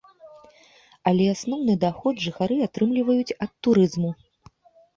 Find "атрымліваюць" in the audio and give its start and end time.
2.71-3.37